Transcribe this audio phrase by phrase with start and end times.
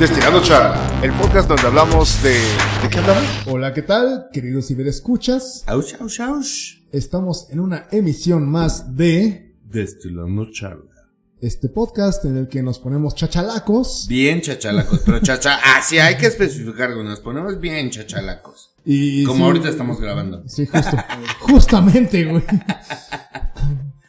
[0.00, 2.30] Destilando Charla, el podcast donde hablamos de...
[2.30, 3.22] ¿De qué hablamos?
[3.46, 4.28] Hola, ¿qué tal?
[4.32, 6.74] Queridos ciberescuchas, Aush, aush, aush.
[6.90, 11.10] estamos en una emisión más de Destilando charla.
[11.42, 16.16] este podcast en el que nos ponemos chachalacos Bien chachalacos, pero chacha, ah, sí, hay
[16.16, 18.74] que especificar, güey, nos ponemos bien chachalacos.
[18.86, 19.22] y...
[19.24, 20.42] Como sí, ahorita estamos grabando.
[20.48, 20.96] Sí, justo.
[21.40, 22.42] justamente, güey.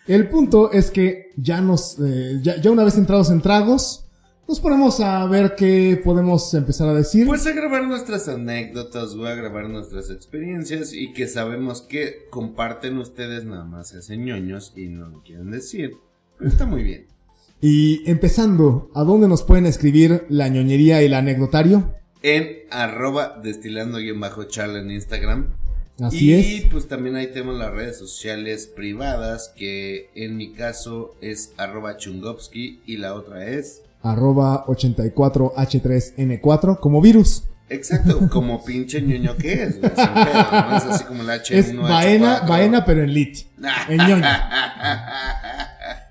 [0.07, 4.05] El punto es que ya nos, eh, ya, ya una vez entrados en tragos,
[4.52, 7.25] nos ponemos a ver qué podemos empezar a decir.
[7.25, 12.98] Pues a grabar nuestras anécdotas, güey, a grabar nuestras experiencias y que sabemos que comparten
[12.98, 15.91] ustedes nada más se hacen ñoños y no lo quieren decir.
[16.38, 17.08] Pero está muy bien.
[17.61, 21.95] Y empezando, ¿a dónde nos pueden escribir la ñoñería y el anecdotario?
[22.22, 25.53] En arroba destilando guion bajo charla en Instagram.
[26.02, 26.66] Así y es.
[26.70, 32.81] pues también ahí tenemos las redes sociales privadas, que en mi caso es arroba chungopsky
[32.86, 33.83] y la otra es...
[34.03, 37.43] Arroba 84H3N4 como virus.
[37.69, 40.77] Exacto, como pinche ñoño que es, güey, sin pedo, ¿no?
[40.77, 42.47] Es así como la H1, Es Baena, H4.
[42.49, 43.45] Baena pero en lit.
[43.88, 44.25] En ñoño.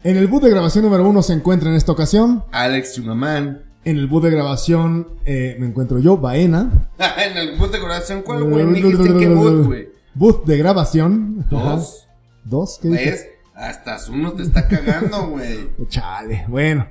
[0.03, 2.43] En el boot de grabación número uno se encuentra en esta ocasión.
[2.53, 3.65] Alex Chumamán.
[3.85, 6.89] En el boot de grabación eh, me encuentro yo, Baena.
[6.99, 8.65] en el boot de corazón, ¿cuál, güey?
[8.65, 9.91] Me dijiste en qué boot, güey.
[10.15, 11.45] Boot de grabación.
[11.53, 11.75] Ajá.
[11.75, 12.07] Dos.
[12.45, 13.11] Dos, ¿qué dije?
[13.11, 13.27] ¿Ves?
[13.55, 15.69] Hasta uno te está cagando, güey.
[15.89, 16.89] Chale, bueno.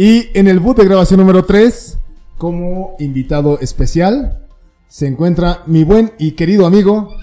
[0.00, 1.98] Y en el boot de grabación número 3,
[2.36, 4.46] como invitado especial,
[4.86, 7.16] se encuentra mi buen y querido amigo.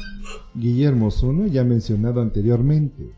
[0.53, 3.11] Guillermo Zuno, ya mencionado anteriormente.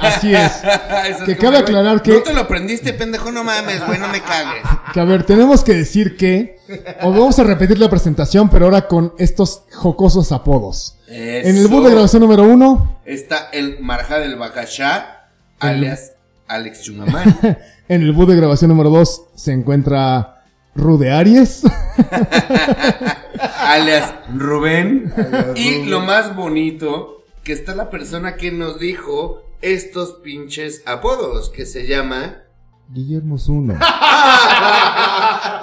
[0.00, 0.50] Así es.
[1.10, 4.08] Eso Que es cabe aclarar que- No te lo aprendiste, pendejo, no mames, güey, no
[4.08, 4.62] me cagues.
[4.92, 6.58] Que a ver, tenemos que decir que.
[7.02, 10.96] O vamos a repetir la presentación, pero ahora con estos jocosos apodos.
[11.06, 15.28] En el boot de grabación número 1, Está el Marja del Bacachá,
[15.60, 16.14] alias
[16.48, 17.38] Alex Chumamán.
[17.88, 20.44] en el boot de grabación número 2 se encuentra
[20.74, 21.62] Rude Aries.
[23.60, 25.12] alias Rubén.
[25.54, 31.66] Y lo más bonito, que está la persona que nos dijo estos pinches apodos, que
[31.66, 32.42] se llama...
[32.88, 33.78] Guillermo Zuno.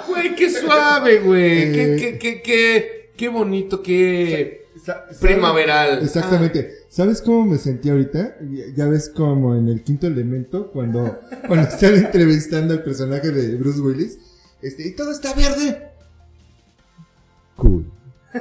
[0.08, 1.72] Güey, qué suave, güey.
[1.72, 4.63] Qué, qué, qué, qué, qué bonito, qué.
[5.20, 6.02] Primaveral.
[6.02, 6.70] Exactamente.
[6.88, 8.36] ¿Sabes cómo me sentí ahorita?
[8.76, 13.80] Ya- ves como en el quinto elemento, cuando, cuando están entrevistando al personaje de Bruce
[13.80, 14.18] Willis.
[14.62, 15.88] Este, y todo está verde.
[17.56, 17.90] Cool.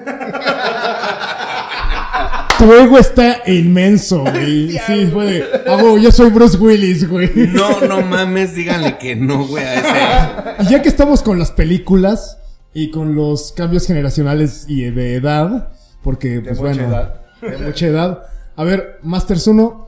[2.59, 4.77] Tu ego está inmenso, güey.
[4.85, 5.43] Sí, de.
[5.67, 7.29] "Ah, güey, yo soy Bruce Willis, güey.
[7.35, 10.63] No, no mames, díganle que no, güey, a ese.
[10.63, 12.37] Y ya que estamos con las películas
[12.73, 15.73] y con los cambios generacionales y de edad,
[16.03, 17.09] porque, pues bueno,
[17.41, 18.24] de mucha edad.
[18.56, 19.88] A ver, Masters 1,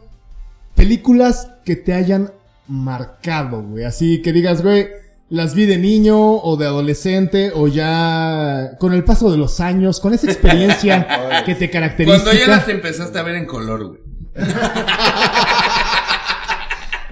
[0.76, 2.32] películas que te hayan
[2.68, 3.84] marcado, güey.
[3.84, 4.88] Así que digas, güey,
[5.30, 10.00] las vi de niño o de adolescente o ya con el paso de los años,
[10.00, 12.24] con esa experiencia que te caracteriza.
[12.24, 14.02] Cuando ya las empezaste a ver en color, güey.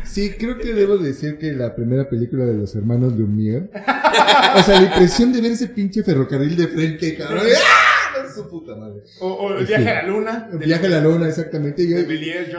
[0.06, 3.72] Sí, creo que debo decir que la primera película de los hermanos Lumière.
[4.56, 7.48] o sea, la impresión de ver ese pinche ferrocarril de frente, cabrón.
[7.48, 7.93] ¡Ah!
[8.36, 9.02] Su puta madre.
[9.22, 10.50] O, o el viaje a la luna.
[10.52, 11.88] El Viaje a la luna, exactamente.
[11.88, 11.98] Yo,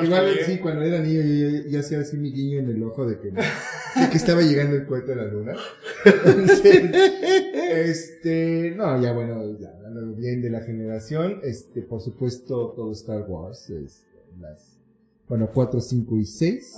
[0.04, 3.06] igual, sí, cuando era niño, yo, yo- yo hacía así mi guiño en el ojo
[3.06, 5.54] de que, de que estaba llegando el cohete a la luna.
[7.72, 9.70] este, no, ya bueno, ya
[10.16, 14.06] bien de la generación, este, por supuesto, todo Star Wars, este,
[14.40, 14.76] las,
[15.28, 16.76] bueno, 4, 5 y 6,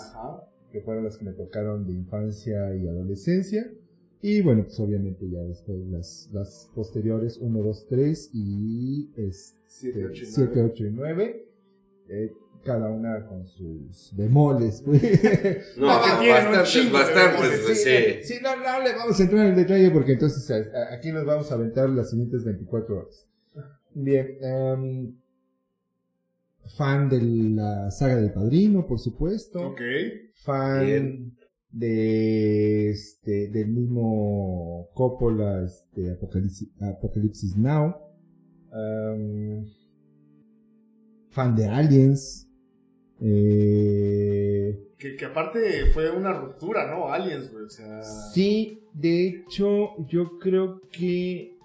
[0.73, 3.67] que fueron las que me tocaron de infancia y adolescencia.
[4.29, 10.63] Y bueno, pues obviamente ya después las, las posteriores, 1, 2, 3 y este, 7,
[10.63, 11.49] 8 y 9.
[12.09, 12.33] eh,
[12.65, 14.83] cada una con sus bemoles.
[14.85, 15.01] pues.
[15.77, 18.23] No, que tienen un bastantes, bastantes, bemoles, güey, sí.
[18.23, 21.13] Sí, no, no le vamos a entrar en el detalle porque entonces a- a- aquí
[21.13, 23.29] nos vamos a aventar las siguientes 24 horas.
[23.95, 25.15] Bien, em,
[26.77, 29.61] fan de la saga del padrino, por supuesto.
[29.69, 29.81] Ok.
[30.35, 31.37] Fan Bien.
[31.71, 37.95] De este del mismo Coppola, este Apocalipsis, Apocalipsis Now.
[41.31, 42.49] Fan de Aliens.
[43.21, 47.09] Eh, Que, que aparte fue una ruptura, ¿no?
[47.13, 47.65] Aliens, güey.
[47.65, 48.03] O sea.
[48.03, 51.57] Sí, de hecho, yo creo que eh,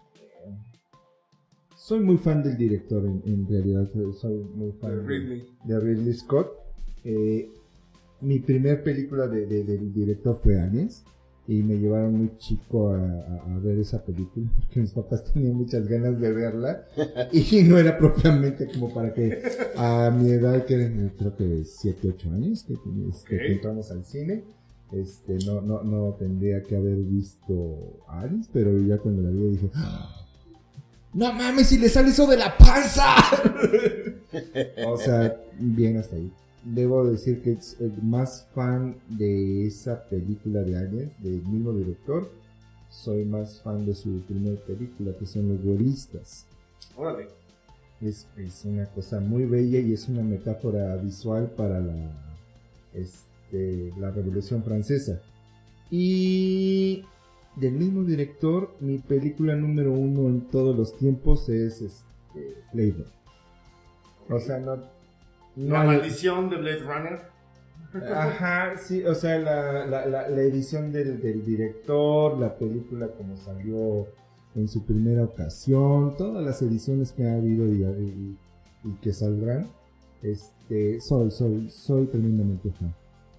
[1.77, 5.44] soy muy fan del director en, en realidad, soy- soy muy fan De Ridley.
[5.65, 6.50] de Ridley Scott.
[7.04, 7.50] Eh,
[8.21, 11.03] mi primer película de, de- del director fue Aliens
[11.47, 15.56] y me llevaron muy chico a, a- a ver esa película porque mis papás tenían
[15.56, 16.85] muchas ganas de verla
[17.31, 19.41] y no era propiamente como para que
[19.75, 22.73] a mi edad, que eran, creo que 7, 8 años, que,
[23.09, 24.44] este, que entramos al cine.
[24.91, 29.69] Este, no, no, no tendría que haber visto Alice, pero ya cuando la vi dije,
[29.73, 30.25] "Ah,
[31.13, 33.06] no mames, si le sale eso de la panza.
[34.88, 36.29] o sea, bien hasta ahí.
[36.63, 42.29] Debo decir que es el más fan de esa película de Aliens, del mismo director.
[42.89, 46.45] Soy más fan de su primera película, que son Los Duelistas.
[46.95, 47.27] Órale.
[47.99, 51.95] Es, es una cosa muy bella y es una metáfora visual para la,
[52.93, 55.21] este, la Revolución Francesa.
[55.89, 57.03] Y
[57.55, 63.07] del mismo director, mi película número uno en todos los tiempos es este, Runner.
[64.29, 65.00] O sea, no...
[65.61, 67.19] no La hay- maldición de Blade Runner.
[68.13, 73.35] Ajá, sí, o sea, la, la, la, la edición del, del director, la película como
[73.35, 74.07] salió
[74.55, 78.37] en su primera ocasión, todas las ediciones que ha habido y, y-
[78.83, 79.67] y que saldrán,
[80.23, 82.93] este, soy, soy, soy tremendamente fan.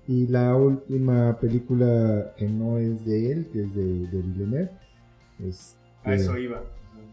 [0.06, 4.70] Y la última película que no es de él, que es de, de Villeneuve,
[5.42, 6.62] este, A eso iba.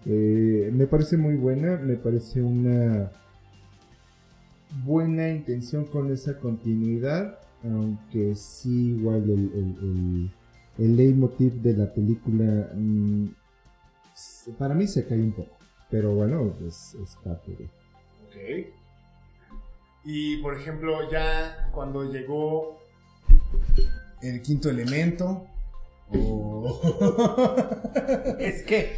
[0.05, 3.11] eh, me parece muy buena, me parece una
[4.83, 10.31] buena intención con esa continuidad, aunque sí igual el, el, el,
[10.85, 13.27] el leitmotiv de la película mm,
[14.57, 15.55] para mí se cae un poco,
[15.89, 17.65] pero bueno, es, es parte de...
[18.25, 18.73] Ok.
[20.05, 22.79] Y por ejemplo, ya cuando llegó
[24.21, 25.45] el quinto elemento.
[26.17, 26.79] O.
[28.39, 28.95] Es que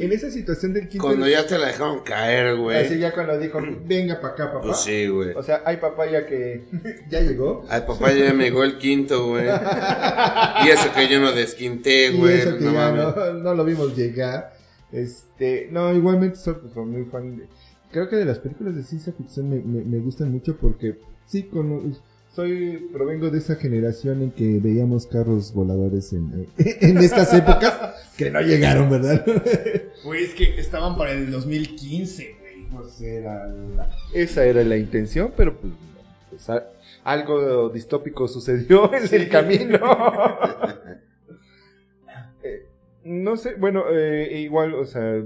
[0.00, 1.06] en esa situación del quinto...
[1.06, 2.84] Cuando ya te la dejaron caer, güey.
[2.84, 4.62] Así ya cuando dijo, venga para acá, papá.
[4.66, 5.30] Pues sí, güey.
[5.34, 6.64] O sea, hay papaya que
[7.08, 7.64] ya llegó.
[7.68, 9.46] Al papá ya me llegó el quinto, güey.
[9.46, 12.40] Y eso que yo no desquinté, Y güey.
[12.40, 14.52] eso que no ya no, no lo vimos llegar.
[14.92, 17.48] Este, no, igualmente soy, soy muy fan de-
[17.90, 21.44] Creo que de las películas de ciencia ficción me, me- me gustan mucho porque sí,
[21.44, 21.96] con,
[22.34, 27.78] soy, provengo de esa generación en que veíamos carros voladores en, en estas épocas
[28.16, 29.24] que no llegaron, ¿verdad?
[30.04, 32.66] Güey, es que estaban para el 2015, güey.
[32.70, 35.72] Pues era la- Esa era la intención, pero pues,
[36.30, 36.66] pues, a-
[37.04, 39.78] algo distópico sucedió en el camino.
[42.42, 42.66] Eh,
[43.04, 45.22] no sé, bueno, eh, igual, o sea,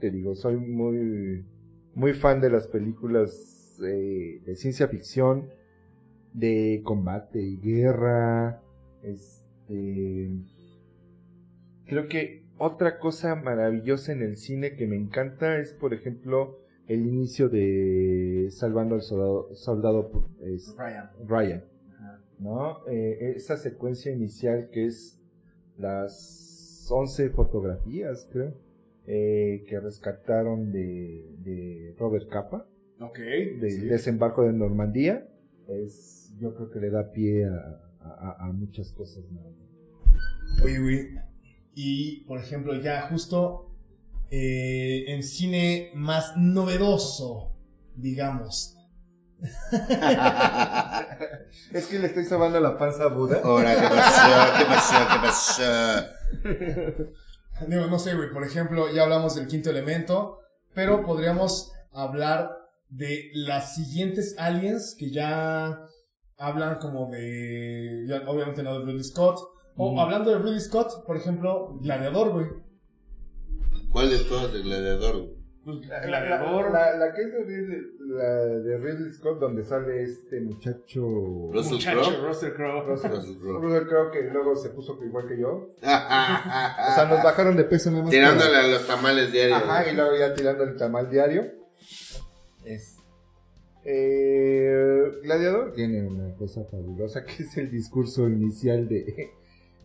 [0.00, 1.44] te digo, soy muy,
[1.94, 5.50] muy fan de las películas eh, de ciencia ficción,
[6.36, 8.62] de combate y guerra,
[9.02, 10.30] este...
[11.86, 17.06] Creo que otra cosa maravillosa en el cine que me encanta es, por ejemplo, el
[17.06, 20.10] inicio de Salvando al Soldado, soldado
[20.42, 21.10] es, Ryan.
[21.26, 21.64] Ryan,
[22.38, 22.86] ¿no?
[22.88, 25.20] Eh, esa secuencia inicial que es
[25.78, 28.54] las 11 fotografías, creo,
[29.06, 32.66] eh, que rescataron de, de Robert Capa,
[33.00, 33.18] Ok.
[33.18, 33.86] del sí.
[33.86, 35.28] desembarco de Normandía,
[35.68, 39.24] es, yo creo que le da pie a, a- muchas cosas.
[39.30, 39.40] ¿no?
[40.64, 41.08] Oye, güey.
[41.74, 43.70] Y, por ejemplo, ya justo
[44.30, 47.52] eh, en cine más novedoso,
[47.94, 48.72] digamos.
[51.72, 53.40] Es que le estoy sobando la panza a Buda.
[53.44, 54.28] Ahora, ¿qué pasó?
[54.58, 54.94] ¿Qué pasó?
[55.12, 57.66] ¿Qué pasó?
[57.68, 58.30] Digo, no sé, güey.
[58.32, 60.38] Por ejemplo, ya hablamos del quinto elemento,
[60.74, 62.50] pero podríamos hablar
[62.88, 65.80] de las siguientes aliens que ya
[66.38, 68.04] hablan como de.
[68.08, 69.38] ya, obviamente no de Ridley Scott.
[69.76, 69.98] O Mm.
[69.98, 72.46] hablando de Ridley Scott, por ejemplo, Gladiador, güey.
[73.92, 75.36] ¿Cuál de todos el gladiador, güey?
[75.64, 76.70] Pues, La, Gladiador.
[76.70, 81.50] la- la que es de Ridley, la de Ridley Scott, donde sale este muchacho.
[81.52, 82.28] Russell muchacho Crowe.
[82.28, 82.82] Russell Crowe.
[82.86, 83.60] Russell, Russell Crowe.
[83.62, 85.74] Russell Crowe, que luego se puso igual que yo.
[85.82, 88.10] O sea, nos bajaron de peso nada más.
[88.12, 89.60] Tirándole a los tamales diarios.
[89.62, 91.42] Ajá, y luego ya tirando el tamal diario.
[92.66, 92.96] Es.
[93.84, 99.30] Eh, Gladiador tiene una cosa fabulosa que es el discurso inicial de.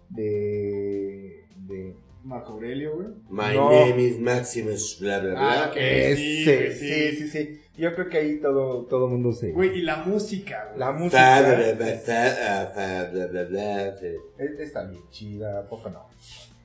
[0.09, 1.45] de.
[1.67, 3.07] de Marco Aurelio, güey.
[3.29, 3.71] My No.
[3.71, 5.63] name is Maximus, bla, bla, bla.
[5.63, 5.75] Ah, ok.
[5.77, 7.27] Ese, sí, sí, sí.
[7.29, 7.57] sí.
[7.77, 9.51] Yo creo que ahí todo, todo mundo se.
[9.51, 10.79] Güey, y la música, güey.
[10.79, 11.41] La música.
[11.41, 14.07] bla, bla, bla, fa, ah, bla, bla, bla, sí.
[14.37, 16.05] es- Está bien chida, ¿a poco no?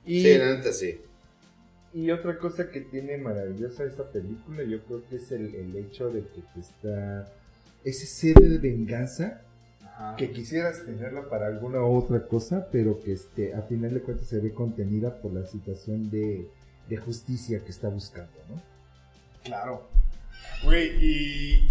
[0.05, 0.99] Y, Sí, la neta sí.
[1.93, 6.09] Y otra cosa que tiene maravillosa esa película, yo creo que es el, el hecho
[6.09, 7.31] de que te está.
[7.83, 9.41] Ese sed de venganza
[9.81, 10.15] Ajá.
[10.17, 14.39] que quisieras tenerla para alguna otra cosa, pero que este, a final de cuentas se
[14.39, 16.49] ve contenida por la situación de,
[16.89, 18.61] de justicia que está buscando, ¿no?
[19.43, 19.87] Claro.
[20.63, 21.69] Güey, y.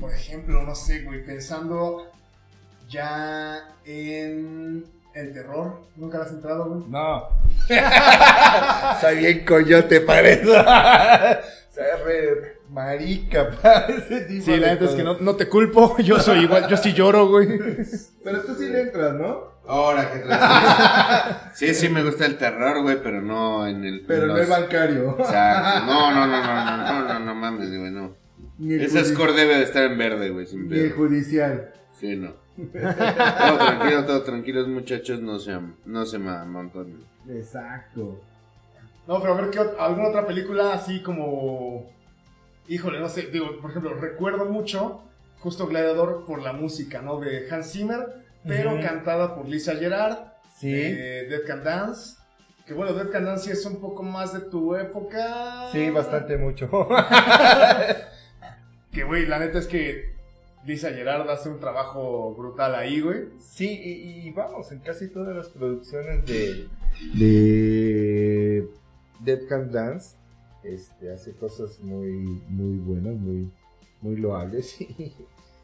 [0.00, 2.06] Por ejemplo, no sé, güey, pensando
[2.88, 4.84] ya en
[5.14, 5.82] el terror.
[5.96, 6.88] ¿Nunca lo has entrado, güey?
[6.88, 7.28] No.
[9.00, 10.52] Soy bien coyote para eso.
[12.04, 15.96] Re marica para ese tipo Sí, de la neta es que no, no te culpo.
[15.98, 17.48] Yo soy igual, yo sí lloro, güey.
[18.22, 19.50] Pero tú sí le entras, ¿no?
[19.66, 21.56] Ahora que traes.
[21.58, 24.04] Sí, sí, me gusta el terror, güey, pero no en el.
[24.06, 25.16] Pero en no los- el bancario.
[25.18, 25.86] Exacto.
[25.86, 28.16] No, no, no, no, no, no, no, no mames, güey, no.
[28.58, 30.96] Ni el, Ese judi- score debe de estar en verde, güey, sin ni el pedo.
[30.96, 31.72] judicial.
[31.98, 32.34] Sí, no.
[32.72, 37.04] Todo tranquilo, todo tranquilos, muchachos, no se, no se me amontonen.
[37.28, 38.20] Exacto.
[39.06, 41.90] No, pero a ver, ¿qué, ¿alguna otra película así como...
[42.68, 45.02] Híjole, no sé, digo, por ejemplo, recuerdo mucho
[45.40, 47.18] Justo Gladiador por la música, ¿no?
[47.18, 50.18] De Hans Zimmer, pero cantada por Lisa Gerard,
[50.58, 50.70] Sí.
[50.72, 52.16] eh, Dead Can Dance.
[52.66, 55.68] Que bueno, Dead Can Dance sí es un poco más de tu época.
[55.72, 56.68] Sí, bastante mucho.
[58.92, 60.09] Que güey, la neta es que
[60.64, 63.28] Lisa Gerard hace un trabajo brutal ahí, güey.
[63.38, 66.68] Sí, y, y vamos, en casi todas las producciones de,
[67.14, 68.68] de
[69.20, 70.16] Dead Can Dance,
[70.62, 73.50] este, hace cosas muy, muy buenas, muy,
[74.02, 75.14] muy loables, y,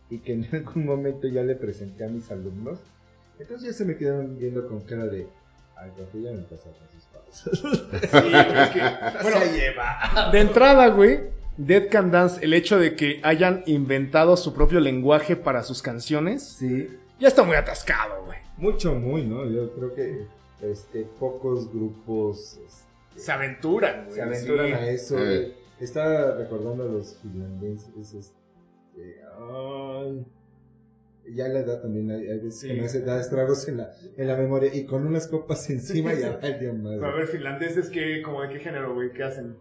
[0.08, 2.80] y que en algún momento ya le presenté a mis alumnos.
[3.38, 5.28] Entonces ya se me quedaron viendo con cara de,
[5.76, 7.60] ay, ya me pasaron sus pausas.
[8.00, 8.80] Sí, es que,
[9.22, 10.30] bueno, se lleva.
[10.32, 11.20] De entrada, güey,
[11.56, 16.42] Dead Can Dance, el hecho de que hayan inventado su propio lenguaje para sus canciones,
[16.58, 18.38] Sí, ya está muy atascado, güey.
[18.58, 19.44] mucho, muy, ¿no?
[19.48, 20.26] Yo creo que
[20.62, 22.58] este, pocos grupos...
[22.66, 24.14] este, Se aventuran, güey.
[24.16, 24.72] se aventuran sí.
[24.72, 25.18] a eso.
[25.18, 25.54] Eh.
[25.80, 28.14] Estaba recordando a los finlandeses.
[28.14, 30.26] Este, ay,
[31.34, 32.68] ya la edad también, hay, veces Sí.
[32.68, 34.74] que me hace da estragos en la, en la memoria.
[34.74, 37.12] Y con unas copas encima ya valió Pero a madre.
[37.18, 39.12] ver, finlandeses, ¿qué, como de qué género, güey?
[39.12, 39.56] ¿Qué hacen?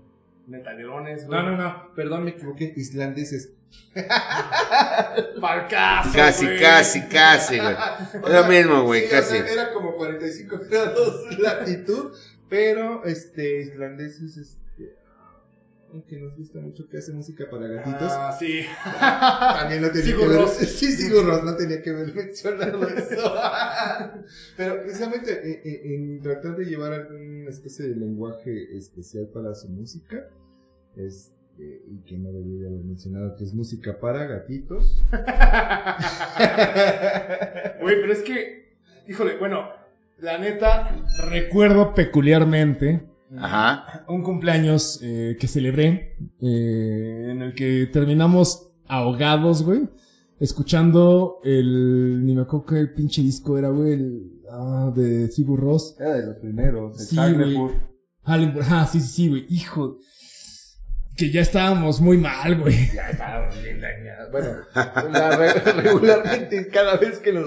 [0.47, 1.39] ¿Metalerones, güey?
[1.41, 2.73] No, no, no, perdón, me equivoqué.
[2.75, 3.51] Islandeses.
[5.41, 6.59] Falcazo, Casi, güey.
[6.59, 7.75] casi, casi, güey.
[8.33, 9.37] Lo mismo, güey, Sí, o casi.
[9.37, 12.13] sea, era como 45 grados latitud,
[12.49, 14.64] pero este, islandeses, este,
[15.91, 18.11] aunque nos gusta mucho que hace música para gatitos.
[18.11, 18.61] Ah, sí.
[18.99, 20.47] También no tenía que ver.
[20.47, 23.33] Sí, Sigur Rós, no tenía que ver mencionado eso.
[24.57, 29.69] Pero precisamente eh, eh, en, tratar de llevar alguna especie de lenguaje especial para su
[29.69, 30.29] música,
[30.95, 35.05] este, y que no debería haber mencionado, que es música para gatitos.
[37.81, 38.77] Güey, pero es que,
[39.07, 39.69] híjole, bueno,
[40.17, 43.03] la neta, recuerdo peculiarmente
[43.37, 44.05] Ajá.
[44.07, 49.89] un cumpleaños eh, que celebré, eh, en el que terminamos ahogados, güey,
[50.39, 55.95] escuchando el, ni me acuerdo qué pinche disco era, güey, el, ah, de Sigur Ross.
[55.99, 57.57] Era de los primeros, Sí, güey.
[58.23, 59.97] Hallenburg, ah, sí, sí, sí, güey, hijo,
[61.17, 62.75] que ya estábamos muy mal, güey.
[62.93, 64.31] Ya estábamos bien dañados.
[64.31, 64.49] Bueno,
[65.13, 67.45] la re- regularmente cada vez que nos,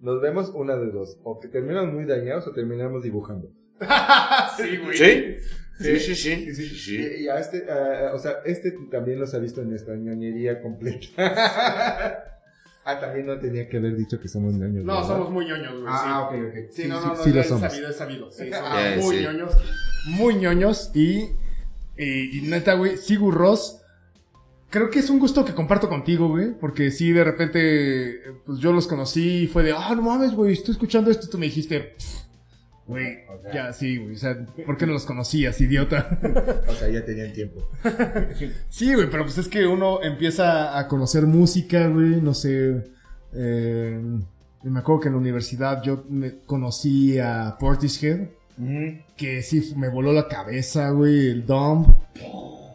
[0.00, 1.18] nos vemos, una de dos.
[1.24, 3.48] O que terminamos muy dañados o terminamos dibujando.
[4.56, 4.96] sí, güey.
[4.96, 5.36] ¿Sí?
[5.80, 6.54] Sí, sí, sí.
[6.54, 6.96] sí, sí.
[6.96, 10.60] Y, y a este, ah, o sea, este también los ha visto en nuestra ñoñería
[10.60, 11.08] completa.
[12.84, 14.84] ah, también no tenía que haber dicho que somos ñoños.
[14.84, 15.08] No, ¿verdad?
[15.08, 15.84] somos muy ñoños, güey.
[15.88, 16.36] Ah, sí.
[16.36, 16.70] ok, ok.
[16.70, 17.62] Sí, no, no, no, sí lo es somos.
[17.72, 18.30] sabido, es sabido.
[18.30, 19.22] Sí, somos muy sí.
[19.22, 19.56] ñoños.
[20.08, 20.90] Muy ñoños.
[20.94, 21.30] Y,
[21.96, 23.78] y, y neta, güey, Sigur Ross.
[24.68, 26.52] Creo que es un gusto que comparto contigo, güey.
[26.52, 30.52] Porque sí, de repente, pues yo los conocí y fue de, ah, no mames, güey,
[30.52, 31.26] estoy escuchando esto.
[31.26, 32.29] Y tú me dijiste, "Pff,
[32.90, 33.52] güey, O sea.
[33.52, 34.14] ya, sí, güey.
[34.14, 36.18] O sea, ¿por qué no los conocías, idiota?
[36.68, 37.68] O sea, ya tenían tiempo.
[38.68, 42.84] Sí, güey, pero pues es que uno empieza a conocer música, güey, no sé.
[43.32, 44.00] eh,
[44.62, 48.28] me acuerdo que en la universidad yo me conocí a Portishead,
[49.16, 51.86] que sí me voló la cabeza, güey, el Dumb.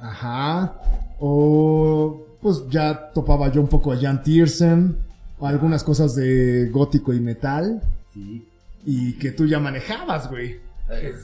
[0.01, 0.73] Ajá.
[1.19, 4.97] O pues ya topaba yo un poco a Jan Tiersen,
[5.39, 7.81] o algunas cosas de gótico y metal,
[8.13, 8.47] Sí.
[8.85, 10.59] Y que tú ya manejabas, güey.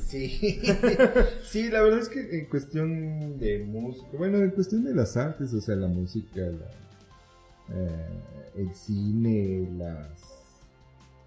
[0.07, 0.59] Sí.
[1.43, 5.53] sí, la verdad es que en cuestión de música, bueno, en cuestión de las artes,
[5.53, 8.09] o sea, la música, la, eh,
[8.57, 10.09] el cine, las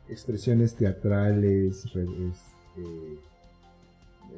[0.09, 3.19] expresiones teatrales, este,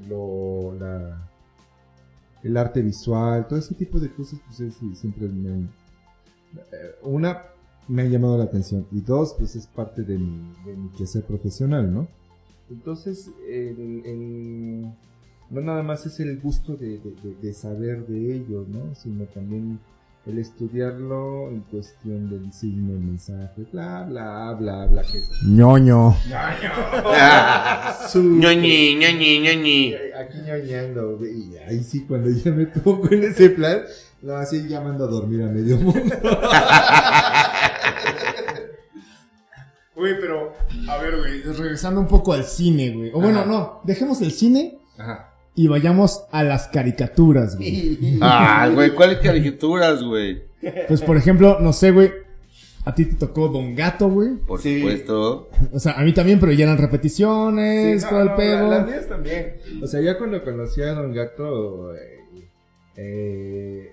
[0.08, 1.28] lo, la,
[2.42, 7.42] el arte visual, todo ese tipo de cosas, pues es- siempre eh, una
[7.88, 11.22] me ha llamado la atención y dos, pues es parte de mi, de mi quehacer
[11.24, 12.08] profesional, ¿no?
[12.70, 14.86] Entonces, el, el-
[15.50, 18.94] no nada más es el gusto de, de- de- de saber de ello, ¿no?
[18.96, 19.78] Sino también
[20.26, 25.02] el estudiarlo en cuestión del signo, el mensaje, bla, bla, bla, bla.
[25.04, 26.16] Que ñoño.
[28.10, 29.94] súper- ñoñi, ñoñi, ñoñi.
[30.18, 33.82] Aquí ñoñando, y ahí sí, cuando ya me pongo en ese plan,
[34.22, 36.00] no, así ya mando a dormir a medio mundo.
[39.96, 40.52] Güey, pero,
[40.88, 43.10] a ver, güey, regresando un poco al cine, güey.
[43.14, 43.48] O bueno, Ajá.
[43.48, 45.32] no, dejemos el cine Ajá.
[45.54, 48.18] y vayamos a las caricaturas, güey.
[48.20, 50.42] Ah, güey, ¿cuáles caricaturas, güey?
[50.88, 52.12] Pues por ejemplo, no sé, güey.
[52.84, 54.34] A ti te tocó Don Gato, güey.
[54.36, 54.78] Por Sí.
[54.80, 55.48] supuesto.
[55.72, 58.68] O sea, a mí también, pero ya eran repeticiones, Sí, todo el no, pedo.
[58.70, 59.56] la- Las mías también.
[59.82, 62.20] O sea, ya cuando conocí a Don Gato, eh,
[62.96, 63.90] eh,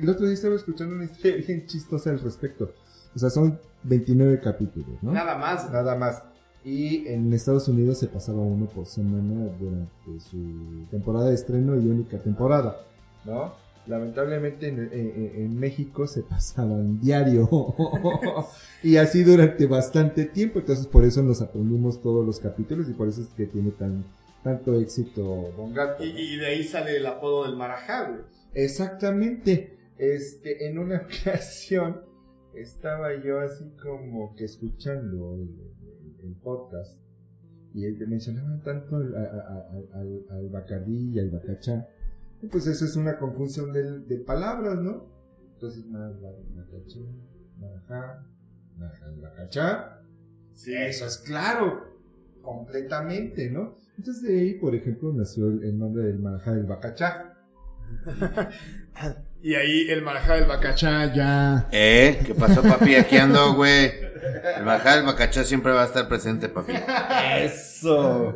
[0.00, 2.72] el otro día estaba escuchando una historia bien chistosa al respecto.
[3.14, 5.12] O sea, son 29 capítulos, ¿no?
[5.12, 5.70] Nada más.
[5.70, 6.22] Nada más.
[6.64, 11.86] Y en Estados Unidos se pasaba uno por semana durante su temporada de estreno y
[11.86, 12.76] única temporada,
[13.24, 13.54] ¿no?
[13.86, 17.48] Lamentablemente en, en- en México se pasaban diario.
[18.82, 20.58] y así durante bastante tiempo.
[20.58, 24.04] Entonces por eso nos aprendimos todos los capítulos y por eso es que tiene tan,
[24.44, 26.04] tanto éxito Don Gato.
[26.04, 28.20] Y, y de ahí sale el apodo del Marajá, güey.
[28.52, 29.74] Exactamente.
[29.96, 32.02] Este, en una ocasión
[32.54, 37.00] estaba yo así como que escuchando el, el- el podcast
[37.74, 41.88] y él mencionaban tanto al, al, al Bacardí y al Bacachá.
[42.42, 45.06] Y Pues eso es una confusión de, de palabras, ¿no?
[45.54, 47.00] Entonces, ma- Bacachá,
[48.78, 50.00] Marajá, Bacachá.
[50.54, 50.72] Sí.
[50.74, 51.96] Eso es claro,
[52.42, 53.76] completamente, ¿no?
[53.96, 57.34] Entonces de ahí, por ejemplo, nació el, el nombre del Marajá del Bacachá.
[59.42, 61.68] Y ahí el Marajá del Bacachá ya.
[61.70, 62.20] ¿Eh?
[62.26, 62.96] ¿Qué pasó, papi?
[62.96, 63.92] Aquí ando, güey.
[64.56, 66.72] El bajá del bacachá siempre va a estar presente, papi.
[67.40, 68.34] Eso.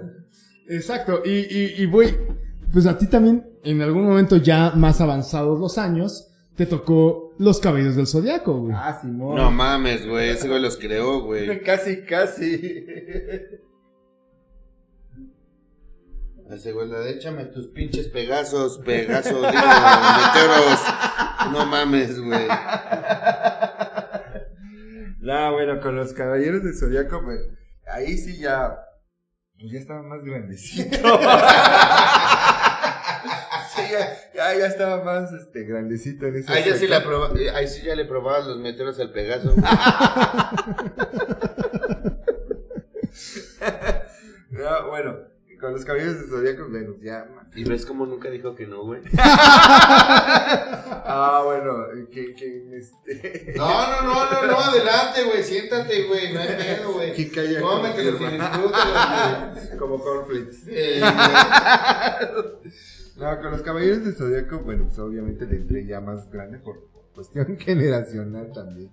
[0.68, 1.22] Exacto.
[1.24, 2.16] Y, y, y güey,
[2.72, 7.58] pues a ti también, en algún momento ya más avanzados los años, te tocó los
[7.58, 8.74] cabellos del zodiaco, güey.
[8.76, 9.36] Ah, Simón.
[9.36, 10.30] No mames, güey.
[10.30, 11.62] Ese güey los creó, güey.
[11.64, 12.84] Casi, casi.
[16.52, 16.58] La
[17.00, 19.42] de échame tus pinches pegazos, pegazos, digo,
[20.18, 20.80] meteoros.
[21.50, 22.46] No mames, güey.
[25.20, 27.40] No, bueno, con los caballeros del zodiaco, pues,
[27.90, 28.76] ahí sí ya.
[29.58, 30.94] pues, Ya estaba más grandecito.
[33.74, 37.34] sí, ya, ya, ya estaba más este, grandecito en ese Ahí ya sí, la proba-
[37.34, 39.54] eh, ahí sí ya le probabas los meteoros al pegaso.
[44.50, 45.16] No, bueno,
[45.62, 47.26] con los caballeros del zodiaco, bueno, ya.
[47.54, 49.00] ¿Y ves cómo nunca dijo que no, güey?
[51.04, 53.54] Ah, bueno, que, que este.
[53.56, 55.42] No, no, no, no, no, adelante, güey.
[55.42, 56.32] Siéntate, güey.
[56.32, 57.12] No hay pedo, güey.
[57.12, 58.18] Que calla disfrútalo,
[59.52, 59.78] güey.
[59.78, 60.64] Como cornflakes.
[60.68, 61.02] Eh,
[63.16, 66.80] No, con los caballeros del zodiaco, bueno, pues obviamente le entré ya más grande por,
[66.90, 68.90] por cuestión generacional también.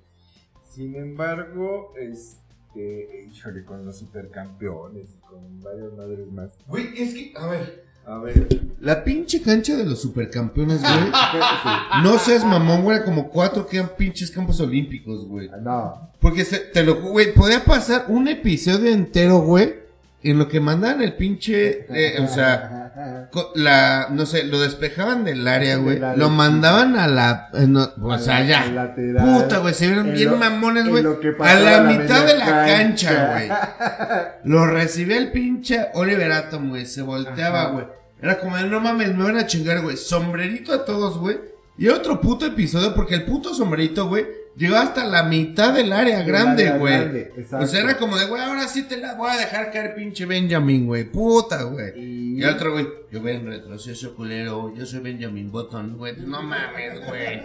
[0.70, 6.58] Sin embargo, este, híjole, con los supercampeones y con varias madres más.
[6.68, 7.90] Güey, es que, a ver.
[8.06, 8.48] A ver,
[8.80, 10.92] La pinche cancha de los supercampeones, güey.
[12.04, 13.04] No seas mamón, güey.
[13.04, 15.50] Como cuatro que eran pinches campos olímpicos, güey.
[15.62, 16.10] no.
[16.20, 19.74] Porque se- te lo güey, podía pasar un episodio entero, güey,
[20.22, 25.48] en lo que mandaban el pinche, eh, o sea, la, no sé, lo despejaban del
[25.48, 29.42] área, güey, lo mandaban a la, eh, no, o A sea, la- ya, al lateral.
[29.44, 31.06] puta, güey, se vieron En bien lo- mamones, güey,
[31.40, 33.50] a la la mitad de la cancha, güey,
[34.44, 37.72] lo recibía el pinche Oliver Atom, güey, se volteaba, Ajá.
[37.72, 37.86] güey,
[38.22, 41.38] era como no mames, me van a chingar, güey, sombrerito a todos, güey,
[41.78, 44.26] y otro puto episodio, porque el puto sombrerito, güey,
[44.60, 47.28] llegó hasta la mitad del área grande, güey.
[47.60, 50.26] O sea, era como de, güey, ahora sí te la voy a dejar caer, pinche
[50.28, 51.06] Benjamin, güey.
[51.06, 51.94] Puta, güey.
[51.98, 56.16] Y- Y otro, güey, yo ven retroceso culero, yo soy Benjamin Button, güey.
[56.18, 57.42] No mames, güey.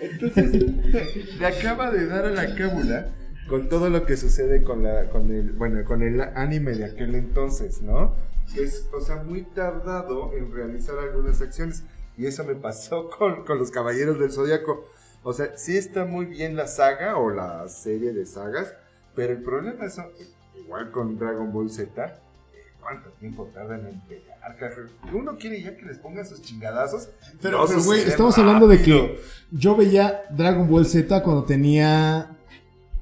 [0.00, 0.64] Entonces,
[1.38, 3.08] le acaba de dar a la cábula
[3.48, 7.14] con todo lo que sucede con la, con el, bueno, con el anime de aquel
[7.14, 8.14] entonces, ¿no?
[8.56, 11.82] Es, o sea, muy tardado en realizar algunas acciones.
[12.18, 14.84] Y eso me pasó con, con los Caballeros del Zodiaco.
[15.22, 18.74] O sea, sí está muy bien la saga o la serie de sagas,
[19.14, 19.96] pero el problema es,
[20.56, 24.38] igual con Dragon Ball Z, eh, ¿cuánto tiempo tardan en pelear?
[25.12, 27.10] Uno quiere ya que les pongan sus chingadazos.
[27.42, 32.36] Pero, no güey, estamos hablando de que yo veía Dragon Ball Z cuando tenía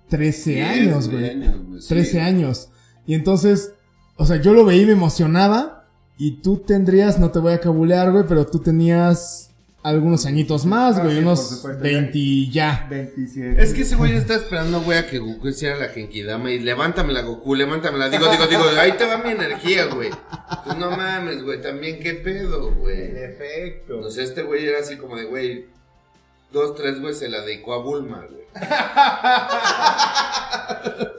[0.09, 1.41] 13 años, güey.
[1.87, 2.71] 13 años.
[3.07, 3.75] Y entonces,
[4.17, 5.76] o sea, yo lo veía y me emocionaba.
[6.19, 9.51] Y tú tendrías, no te voy a cabulear, güey, pero tú tenías
[9.83, 12.87] algunos añitos más, Ah, güey, sí, unos supuesto, 20 y ya.
[12.91, 13.63] 27.
[13.63, 17.21] Es que ese güey está esperando, güey, a que Goku hiciera la Genkidama y levántamela,
[17.23, 18.09] Goku, levántamela.
[18.09, 20.11] Digo, digo, digo, ahí te va mi energía, güey.
[20.65, 23.17] Pues no mames, güey, también qué pedo, En güey.
[23.17, 24.01] efecto.
[24.01, 25.67] O sea, este güey era así como de, güey,
[26.51, 28.47] dos, tres, güey, se la dedicó a Bulma, güey.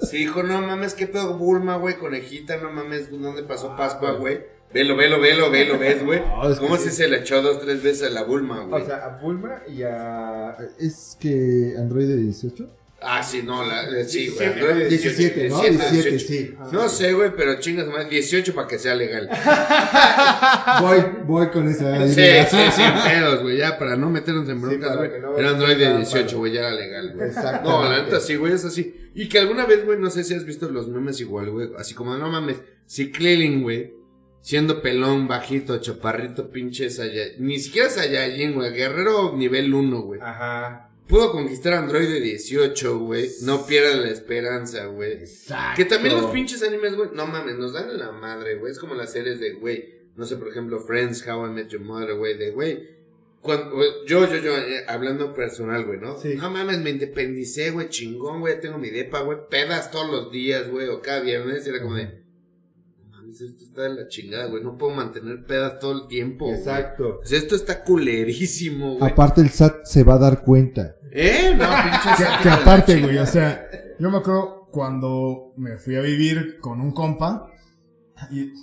[0.01, 4.39] Sí, hijo, no mames, qué pedo Bulma, güey, conejita, no mames, ¿dónde pasó Pascua, güey?
[4.73, 6.19] Velo, velo, velo, velo, ¿ves, güey?
[6.27, 6.89] No, es que ¿Cómo sí.
[6.89, 8.81] si se le echó dos, tres veces a la Bulma, güey?
[8.83, 10.55] O sea, a Bulma y a.
[10.79, 12.73] ¿Es que Android de 18?
[12.99, 14.49] Ah, sí, no, la, eh, sí, güey.
[14.49, 15.61] 17, Android 17, ¿no?
[15.61, 16.55] 17, sí.
[16.71, 19.29] No sé, güey, pero chingas más, 18 para que sea legal.
[20.81, 22.45] Voy, voy con esa Sí, idea.
[22.47, 25.11] sí, sin pedos, güey, ya para no meternos en broncas, güey.
[25.11, 26.37] que no Era Android de sea 18, malo.
[26.39, 27.27] güey, ya era legal, güey.
[27.27, 27.69] Exactamente.
[27.69, 29.11] No, la neta sí, güey, es así.
[29.13, 31.93] Y que alguna vez, güey, no sé si has visto los memes igual, güey, así
[31.93, 33.93] como, no mames, si Krillin, güey,
[34.41, 40.19] siendo pelón, bajito, chaparrito, pinche Saiyajin, ni siquiera Saiyajin, güey, guerrero nivel 1, güey.
[40.21, 40.89] Ajá.
[41.07, 43.29] Pudo conquistar Android de 18, güey.
[43.43, 45.13] No pierdas la esperanza, güey.
[45.13, 45.77] Exacto.
[45.77, 48.73] Que también los pinches animes, güey, no mames, nos dan en la madre, güey.
[48.73, 51.81] Es como las series de, güey, no sé, por ejemplo, Friends, How I Met Your
[51.81, 52.97] Mother, güey, de, güey.
[53.39, 56.19] Cuando, yo, yo, yo, eh, hablando personal, güey, ¿no?
[56.19, 56.35] Sí.
[56.35, 60.69] No mames, me independicé, güey, chingón, güey, tengo mi depa, güey, pedas todos los días,
[60.69, 62.23] güey, o cada viernes, y era como de,
[63.27, 66.57] no esto está de la chingada, güey, no puedo mantener pedas todo el tiempo, güey.
[66.57, 67.19] Exacto.
[67.21, 69.11] O sea, esto está culerísimo, güey.
[69.11, 70.95] Aparte el SAT se va a dar cuenta.
[71.11, 71.53] ¿Eh?
[71.55, 75.95] No, pinche Que, saco que aparte, güey, o sea, yo me acuerdo cuando me fui
[75.95, 77.51] a vivir con un compa
[78.31, 78.53] y...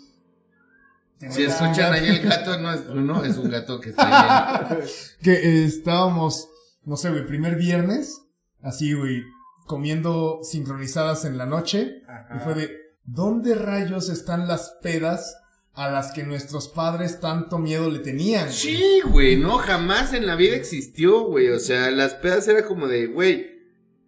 [1.30, 4.84] Si escuchan ahí el gato, no es uno, es un gato que está ahí.
[5.22, 6.50] Que eh, estábamos,
[6.84, 8.20] no sé, güey, primer viernes,
[8.60, 9.22] así, güey,
[9.66, 12.02] comiendo sincronizadas en la noche.
[12.34, 15.36] Y fue de, ¿dónde rayos están las pedas
[15.74, 18.44] a las que nuestros padres tanto miedo le tenían?
[18.44, 18.54] güey?
[18.54, 21.48] Sí, güey, no, jamás en la vida existió, güey.
[21.50, 23.54] O sea, las pedas era como de, güey.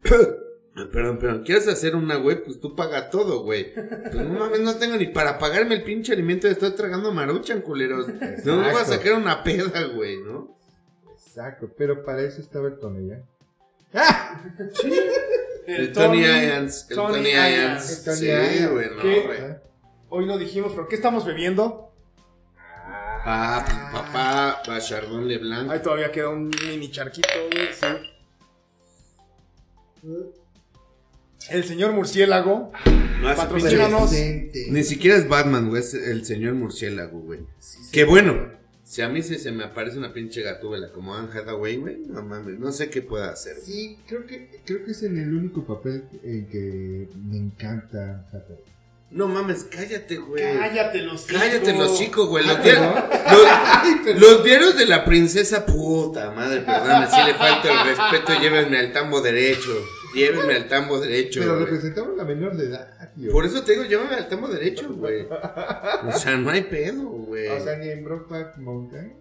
[0.93, 2.45] Perdón, perdón, ¿quieres hacer una, güey?
[2.45, 3.73] Pues tú paga todo, güey.
[3.73, 7.63] Pues no mames, no tengo ni para pagarme el pinche alimento de estar tragando maruchan,
[7.63, 8.09] culeros.
[8.45, 10.55] No me voy a sacar una peda, güey, ¿no?
[11.15, 13.25] Exacto, pero para eso estaba el Tony ya.
[15.67, 17.85] El Tony Ians, el Tony Ians.
[17.85, 18.27] Sí,
[18.71, 19.21] güey, no, ¿Qué?
[19.27, 19.39] güey.
[20.09, 21.93] Hoy no dijimos, pero ¿qué estamos bebiendo?
[23.29, 25.69] Ah, pues papá, Bachardón Leblanc.
[25.71, 27.87] Ahí todavía queda un mini charquito, güey, sí.
[31.51, 32.71] El señor murciélago.
[33.21, 34.13] No hace Patrocínanos.
[34.69, 37.41] Ni siquiera es Batman, güey, es el señor murciélago, güey.
[37.93, 38.53] que bueno,
[38.89, 42.23] si a mí se, se me aparece una pinche gatúbela como Anne Hathaway, güey, no
[42.23, 43.57] mames, no sé qué pueda hacer.
[43.61, 48.61] Sí, creo que, creo que es en el único papel en que me encanta Hathaway.
[49.11, 50.43] No mames, cállate, güey.
[50.59, 52.47] Cállate los Cállate los hocico, güey.
[52.47, 53.05] Los, diarios-
[54.07, 58.79] los- los diarios de la princesa, puta madre, perdóname, si le falta el respeto, llévenme
[58.79, 59.71] al tambo derecho.
[60.15, 61.41] Llévenme al tambo derecho.
[61.41, 61.65] Pero güey.
[61.67, 62.96] representamos la menor de edad,
[63.33, 65.27] Por eso te digo, llévame al tambo derecho, güey.
[66.07, 67.49] O sea, no hay pedo, güey.
[67.49, 69.15] O sea, ni en Brokeback Mountain.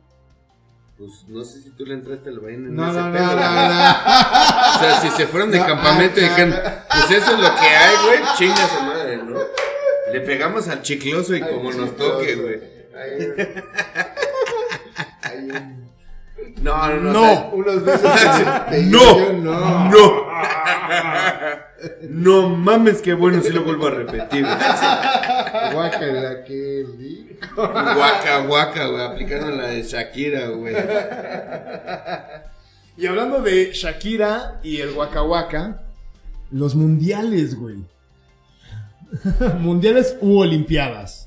[0.98, 3.32] Pues no sé si tú le entraste al vaina en No, ese no, pedo, no.
[3.36, 6.56] O sea, si se fueron de No, campamento y dijeron,
[6.90, 9.40] pues eso es lo que hay, güey, chinga su madre, ¿no?
[10.14, 12.62] Le pegamos al chicloso y como nos toque, güey.
[16.62, 17.12] No, no, no.
[17.12, 17.22] No.
[17.22, 18.12] o sea, unos besos
[18.86, 19.34] No.
[19.34, 19.90] no.
[19.90, 20.26] no.
[22.10, 24.44] No mames, qué bueno si lo vuelvo a repetir.
[25.74, 27.36] Guácala, qué rico.
[27.56, 30.76] Guaca, guaca, güey, aplicando la de Shakira, güey.
[32.98, 35.84] Y hablando de Shakira y el Waka Waka,
[36.52, 37.84] los mundiales, güey.
[39.60, 41.26] mundiales u olimpiadas.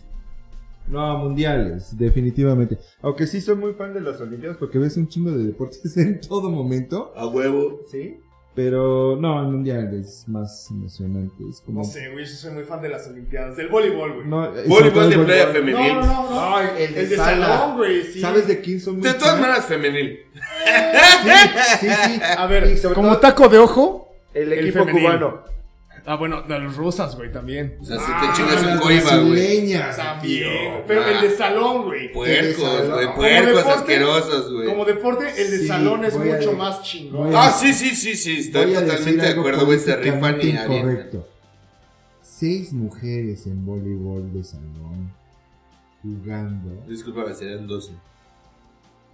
[0.86, 2.78] No, mundiales, definitivamente.
[3.02, 6.20] Aunque sí soy muy fan de las Olimpiadas porque ves un chingo de deportes en
[6.20, 7.12] todo momento.
[7.14, 7.80] A huevo.
[7.90, 8.18] Sí.
[8.58, 11.44] Pero no, el mundial es más emocionante.
[11.48, 11.82] Es como.
[11.82, 13.56] No sé, güey, yo soy muy fan de las olimpiadas.
[13.56, 14.26] Del voleibol, güey.
[14.26, 15.94] No, Voleibol de playa femenil.
[15.94, 16.56] no, no, no.
[16.56, 18.20] Ay, el de el de salón, güey, sí.
[18.20, 19.42] ¿Sabes de quién son muy De todas fan?
[19.42, 20.18] maneras, femenil.
[20.32, 21.28] Sí,
[21.82, 22.20] sí, sí.
[22.36, 24.12] A ver, como todo taco de ojo.
[24.34, 25.44] el equipo cubano.
[26.06, 27.76] Ah, bueno, de los rusas, güey, también.
[27.80, 29.72] O sea, si te chingas Ah, un las coiba, güey.
[29.96, 30.84] También.
[30.86, 31.10] Pero Ah.
[31.10, 32.12] el de salón, güey.
[32.12, 34.66] Puercos, güey, puercos deporte- asquerosos, güey.
[34.68, 37.34] Como deporte, el de Sí, salón es a mucho más chingón.
[37.34, 40.48] a- Ah, sí, sí, sí, sí, estoy a totalmente de acuerdo, güey, se rifan y
[40.50, 41.28] incorrecto.
[42.22, 45.12] Seis mujeres en voleibol de salón
[46.02, 46.84] jugando.
[46.86, 47.92] Disculpa, serían 12.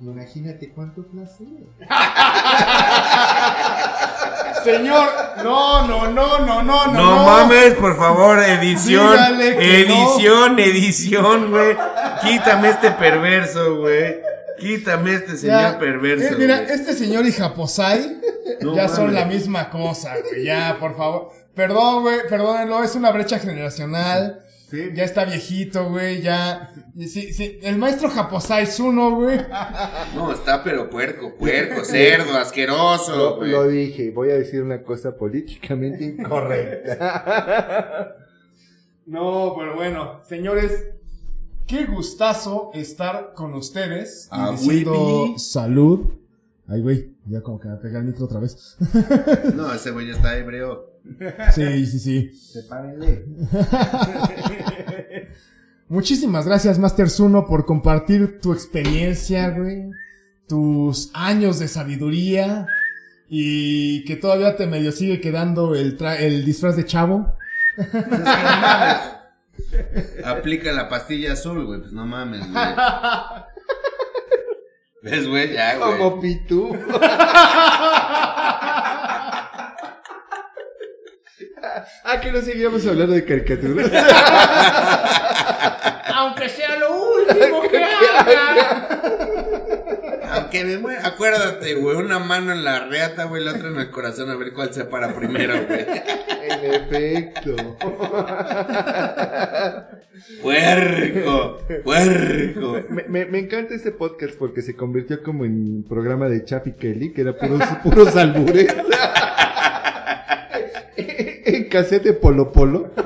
[0.00, 1.46] Imagínate cuánto placer.
[4.64, 5.08] Señor,
[5.44, 6.92] no, no, no, no, no, no.
[6.92, 9.10] No mames, por favor, edición.
[9.12, 11.76] Dígale que edición, edición, güey.
[12.22, 14.16] Quítame este perverso, güey.
[14.58, 16.26] Quítame este señor Ya, perverso.
[16.26, 16.70] eh, mira, güey.
[16.72, 18.18] este señor y Japosai
[18.60, 19.14] No ya son mames.
[19.20, 20.44] la misma cosa, güey.
[20.44, 21.30] Ya, por favor.
[21.54, 24.40] Perdón, güey, perdónenlo, es una brecha generacional.
[24.74, 24.90] Sí.
[24.94, 26.72] Ya está viejito, güey, ya.
[26.98, 29.38] Sí, sí, el maestro Japosai es uno, güey.
[30.14, 33.50] No, está pero puerco, puerco, cerdo, asqueroso, Lo, güey.
[33.50, 38.16] lo dije, voy a decir una cosa políticamente incorrecta.
[39.06, 40.92] No, pero bueno, señores,
[41.66, 46.10] qué gustazo estar con ustedes y Ah, diciendo salud
[46.66, 48.78] Ay, güey, ya como que me pegué el micro otra vez.
[49.54, 50.93] No, ese güey ya está ebrio.
[51.54, 52.30] Sí, sí, sí.
[52.32, 53.24] Sepárenle.
[55.88, 59.90] Muchísimas gracias, Master Zuno, por compartir tu experiencia, güey.
[60.48, 62.66] Tus años de sabiduría.
[63.28, 67.34] Y que todavía te medio sigue quedando el, tra- el disfraz de chavo.
[67.76, 68.98] Pues es que no mames.
[70.24, 71.80] Aplica la pastilla azul, güey.
[71.80, 72.64] Pues no mames, güey.
[75.02, 75.52] ¿Ves, güey?
[75.52, 75.98] Ya, güey.
[75.98, 76.68] Como pitú.
[82.04, 83.90] ah, que no seguíamos hablando de caricaturas.
[86.14, 88.88] Aunque sea lo último que haga.
[90.32, 91.06] Aunque me muera.
[91.06, 91.96] Acuérdate, güey.
[91.96, 93.42] Una mano en la reata, güey.
[93.42, 94.30] La otra en el corazón.
[94.30, 95.80] A ver cuál se para primero, güey.
[95.80, 97.56] en efecto.
[100.42, 101.58] Puerco.
[101.84, 102.82] Puerco.
[102.90, 106.72] Me, me, me encanta este podcast porque se convirtió como en un programa de Chaffy
[106.72, 108.74] Kelly, que era puros, puros albures.
[111.74, 112.90] cassette de Polo Polo.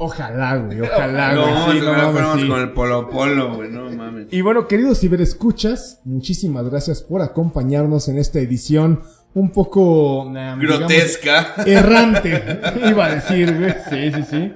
[0.00, 1.46] Ojalá, güey, ojalá, güey.
[1.46, 2.48] No, sí, no ahora mames, fuéramos sí.
[2.48, 3.68] con el polo polo, güey.
[3.68, 4.28] No mames.
[4.30, 9.02] Y bueno, queridos ciberescuchas, muchísimas gracias por acompañarnos en esta edición
[9.34, 11.54] un poco um, digamos, Grotesca.
[11.66, 13.74] errante, iba a decir, güey.
[13.90, 14.52] Sí, sí, sí.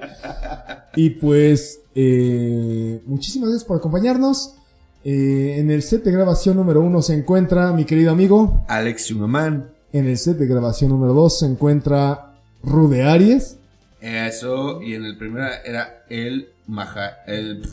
[0.95, 4.55] Y pues, eh, muchísimas gracias por acompañarnos.
[5.03, 8.63] Eh, en el set de grabación número uno se encuentra mi querido amigo.
[8.69, 9.72] Alex Chumaman.
[9.93, 13.57] En el set de grabación número dos se encuentra Rude Aries.
[14.01, 17.63] Eso, y en el primero era el maja, el,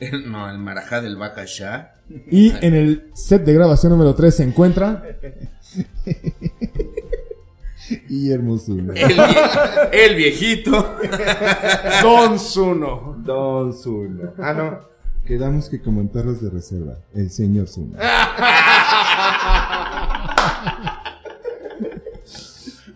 [0.00, 1.92] el- no, el marajá del Bacachá.
[2.30, 5.02] Y en el set de grabación número 3 se encuentra.
[8.10, 8.92] Y Hermosura.
[8.94, 10.96] El, vie- el viejito.
[12.02, 13.16] Don Zuno.
[13.24, 14.32] Don Zuno.
[14.38, 14.78] Ah, no.
[15.26, 16.98] Quedamos que como en perros de reserva.
[17.14, 17.96] El señor Zuno.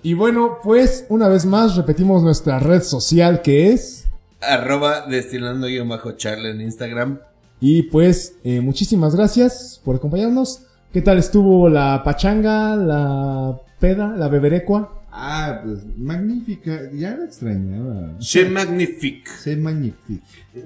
[0.05, 4.07] Y bueno, pues una vez más repetimos nuestra red social que es.
[4.41, 7.21] Arroba destilando guion bajo charla en Instagram.
[7.61, 10.63] Y pues eh, muchísimas gracias por acompañarnos.
[10.93, 15.03] ¿Qué tal estuvo la pachanga, la peda, la beberecua?
[15.13, 16.91] Ah, pues magnífica.
[16.93, 18.17] Ya la extrañaba.
[18.19, 19.29] C'est magnifique.
[19.41, 20.25] C'est magnifique.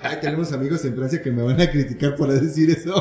[0.00, 2.94] Ay, tenemos amigos en Francia que me van a criticar por decir eso.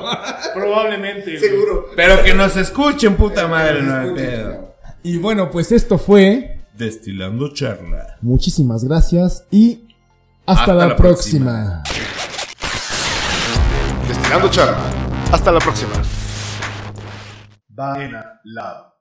[0.53, 1.39] Probablemente.
[1.39, 1.87] Seguro.
[1.95, 4.72] Pero que nos escuchen, puta madre, no hay pedo.
[5.03, 6.61] Y bueno, pues esto fue.
[6.77, 8.17] Destilando charla.
[8.21, 9.83] Muchísimas gracias y
[10.45, 11.83] hasta, Hasta la, la próxima.
[14.07, 14.77] Destilando charla.
[15.31, 15.93] Hasta la próxima.
[17.67, 18.92] Vaina Lab.